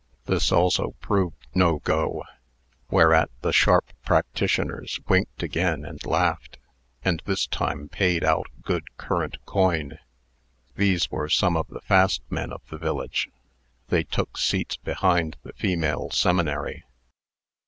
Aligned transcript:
This 0.25 0.51
also 0.51 0.95
proved 0.99 1.45
"no 1.53 1.77
go," 1.77 2.23
whereat 2.89 3.29
the 3.41 3.53
sharp 3.53 3.91
practitioners 4.03 4.99
winked 5.07 5.43
again 5.43 5.85
and 5.85 6.03
laughed, 6.07 6.57
and 7.05 7.21
this 7.27 7.45
time 7.45 7.87
paid 7.87 8.23
out 8.23 8.47
good 8.63 8.97
current 8.97 9.37
coin. 9.45 9.99
These 10.75 11.11
were 11.11 11.29
some 11.29 11.55
of 11.55 11.67
the 11.67 11.81
fast 11.81 12.23
men 12.31 12.51
of 12.51 12.63
the 12.71 12.79
village. 12.79 13.29
They 13.89 14.03
took 14.03 14.39
seats 14.39 14.75
behind 14.75 15.37
the 15.43 15.53
female 15.53 16.09
seminary. 16.09 16.83